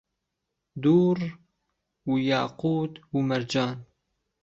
[0.81, 1.21] دوڕڕ
[2.07, 3.75] و یاقووت و مەرجان